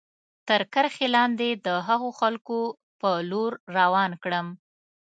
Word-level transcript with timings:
تر 0.47 0.61
کرښې 0.73 1.07
لاندې 1.15 1.49
د 1.65 1.67
هغو 1.87 2.09
خلکو 2.19 2.59
په 2.99 3.09
لور 3.29 3.51
روان 3.77 4.11
کړم. 4.23 4.47